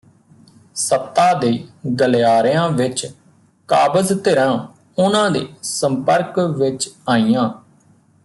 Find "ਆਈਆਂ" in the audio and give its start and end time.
7.09-7.49